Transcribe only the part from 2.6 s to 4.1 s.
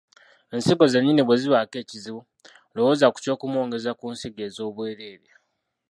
lowooza ku ky’okumwongeza ku